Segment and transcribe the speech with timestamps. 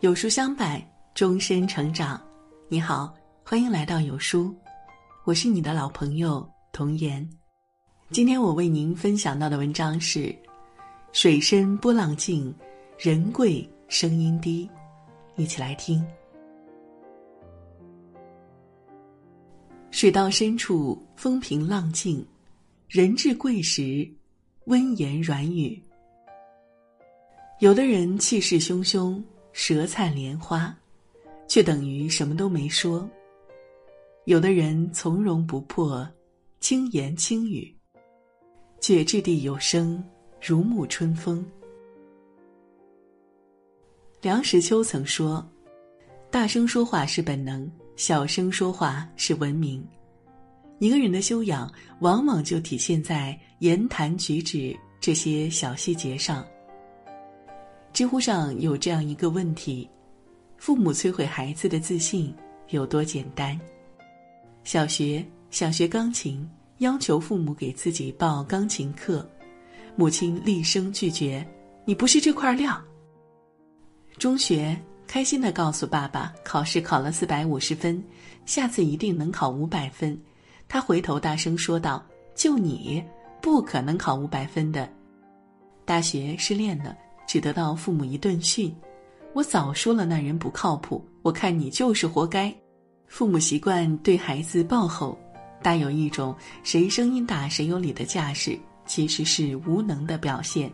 [0.00, 0.80] 有书相伴，
[1.12, 2.22] 终身成长。
[2.68, 3.12] 你好，
[3.42, 4.54] 欢迎来到有书，
[5.24, 7.28] 我是你的老朋友童言。
[8.12, 10.32] 今天我为您分享到的文章是：
[11.10, 12.54] 水深波浪静，
[12.96, 14.70] 人贵声音低。
[15.34, 16.06] 一起来听。
[19.90, 22.24] 水到深处风平浪静，
[22.86, 24.08] 人至贵时
[24.66, 25.82] 温言软语。
[27.58, 29.20] 有的人气势汹汹。
[29.60, 30.72] 舌灿莲花，
[31.48, 33.10] 却等于什么都没说。
[34.26, 36.08] 有的人从容不迫，
[36.60, 37.74] 轻言轻语，
[38.80, 40.00] 却掷地有声，
[40.40, 41.44] 如沐春风。
[44.22, 45.44] 梁实秋曾说
[46.30, 49.84] ：“大声说话是本能，小声说话是文明。”
[50.78, 56.46] 一个人的修养，往往就体现在言谈举止这些小细节上。
[57.98, 59.90] 知乎上有这样一个问题：
[60.56, 62.32] 父母摧毁孩子的自信
[62.68, 63.60] 有多简单？
[64.62, 69.28] 小学想学钢琴，要求父母给自己报钢琴课，
[69.96, 71.44] 母亲厉声拒绝
[71.84, 72.80] ：“你不是这块料。”
[74.16, 78.00] 中学开心的告诉爸爸，考试考了四百五十分，
[78.46, 80.16] 下次一定能考五百分。
[80.68, 82.06] 他回头大声说道
[82.36, 83.02] ：“就你，
[83.42, 84.88] 不可能考五百分的。”
[85.84, 86.96] 大学失恋了。
[87.28, 88.74] 只得到父母一顿训，
[89.34, 92.52] 我早说了那人不靠谱，我看你就是活该。
[93.06, 95.16] 父母习惯对孩子暴吼，
[95.62, 96.34] 大有一种
[96.64, 100.72] 谁声音大谁有理的架势，其实是无能的表现。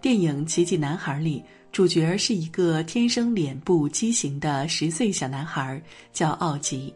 [0.00, 5.82] 电影《奇迹男孩》里，主角是一个天生脸部畸形的十岁小男孩，
[6.14, 6.94] 叫奥吉。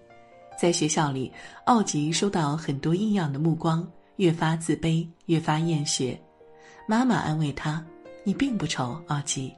[0.59, 1.31] 在学校里，
[1.67, 6.19] 奥吉收到很多异样的目光，越发自卑，越发厌学。
[6.89, 7.85] 妈妈安慰他。
[8.25, 9.53] 你并不丑，奥吉。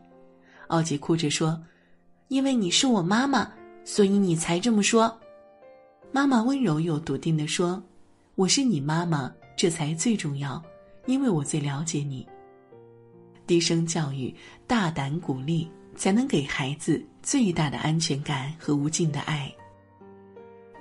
[0.69, 1.61] 奥吉哭着说
[2.29, 3.53] ：“因为你是我妈妈，
[3.85, 5.21] 所以你才这么说。”
[6.11, 7.83] 妈妈温柔又笃定地说
[8.37, 10.63] ：“我是你妈妈，这才最重要，
[11.07, 12.27] 因为我最了解你。”
[13.47, 14.35] 低声教育，
[14.67, 19.53] 大胆鼓励，才能给孩子最大的安全感和无尽的爱。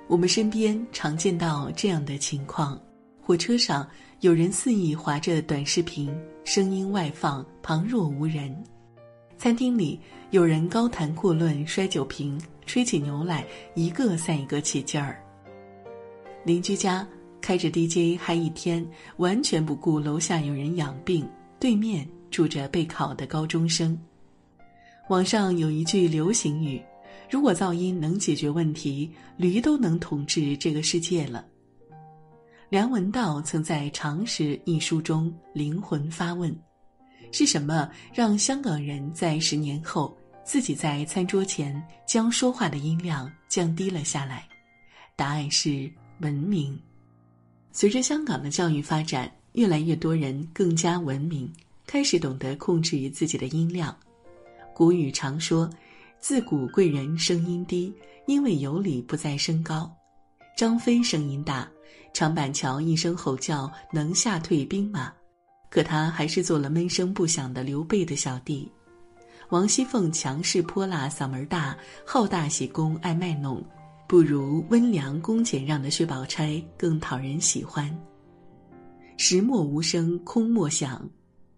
[0.06, 2.80] 我们身边常见到这样的情况：
[3.20, 3.86] 火车上。
[4.24, 6.10] 有人肆意划着短视频，
[6.44, 8.50] 声音外放，旁若无人；
[9.36, 15.22] 餐厅里有人高谈阔论，摔酒瓶，吹起牛来，一个赛一个起劲儿。
[16.42, 17.06] 邻居家
[17.42, 18.82] 开着 DJ 嗨一天，
[19.18, 21.28] 完全不顾楼下有人养病，
[21.60, 23.94] 对面住着备考的高中生。
[25.10, 26.80] 网上有一句流行语
[27.28, 31.44] ：“如果噪音能解决问题，驴都能统治这个世界了。”
[32.70, 36.54] 梁文道曾在《常识》一书中灵魂发问
[37.30, 44.48] ：“是什么让香港人在十年后自己在餐桌前将说话的音量降低了下来？”
[45.14, 45.88] 答案是
[46.20, 46.76] 文明。
[47.70, 51.52] 随着香港的教育发展，越来越多人更加文明，
[51.86, 53.94] 开始懂得控制自己的音量。
[54.74, 55.68] 古语常说
[56.18, 57.92] ：“自古贵人声音低，
[58.26, 59.94] 因为有理不在声高。”
[60.56, 61.68] 张飞声音大。
[62.12, 65.12] 长板桥一声吼叫能吓退兵马，
[65.68, 68.70] 可他还是做了闷声不响的刘备的小弟。
[69.50, 73.62] 王熙凤强势泼辣，嗓门大，好大喜功，爱卖弄，
[74.08, 77.94] 不如温良恭俭让的薛宝钗更讨人喜欢。
[79.16, 81.08] 石墨无声空莫响，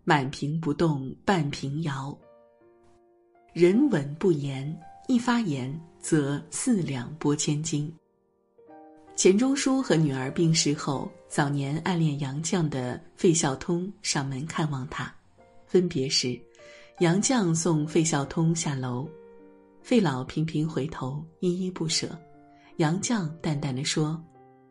[0.04, 2.16] 满瓶不动半瓶摇。
[3.53, 7.91] 人稳不言，一发言则四两拨千斤。
[9.16, 15.10] 钱钟书和女儿病逝后，早年暗恋杨绛的费孝通上门看望他。
[15.66, 16.38] 分别时，
[16.99, 19.09] 杨绛送费孝通下楼，
[19.81, 22.15] 费老频频回头，依依不舍。
[22.77, 24.22] 杨绛淡淡的说：“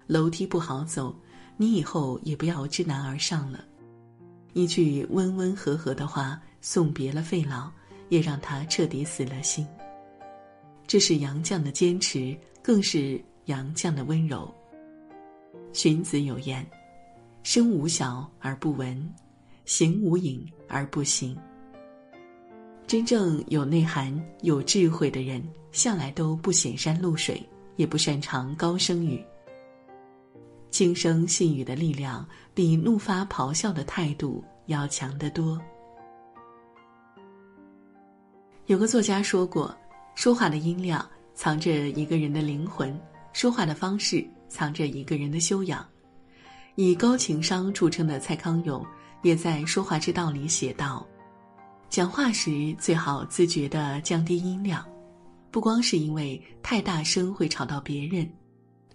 [0.06, 1.20] 楼梯不好走，
[1.58, 3.66] 你以后也不要知难而上了。”
[4.54, 7.72] 一句温温和和的话，送别了费老，
[8.09, 9.68] 也让他彻底死了心。
[10.86, 13.20] 这是杨绛的坚持，更是。
[13.46, 14.53] 杨绛的温柔。
[15.74, 16.66] 荀子有言
[17.44, 19.14] ：“声无小而不闻，
[19.66, 21.38] 形无影而不行。”
[22.88, 27.42] 真正有内涵、有智慧的人，向来都不显山露水，
[27.76, 29.26] 也不擅长高声语。
[30.70, 35.59] 轻声细语的力量，比怒发咆哮的态度要强得多。
[38.68, 39.76] 有个作家说过
[40.16, 41.03] ：“说话的音量，
[41.34, 42.98] 藏着一个人的灵魂。”
[43.35, 45.85] 说话的方式藏着一个人的修养。
[46.76, 48.82] 以高情商著称的蔡康永，
[49.23, 51.05] 也在《说话之道》里写道
[51.91, 54.87] ：“讲话时最好自觉地降低音量，
[55.52, 58.26] 不光是因为太大声会吵到别人，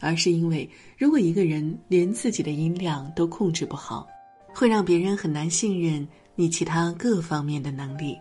[0.01, 4.09] 而是因为如果一个人连自己的音量都控制不好，
[4.55, 8.17] 会让别人很难信任你其他各方面的能力。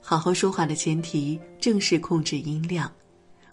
[0.00, 2.92] 好好说话的前提正是控制音量，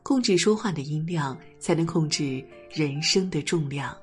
[0.05, 3.97] 控制说话的音量，才能控制人生的重量。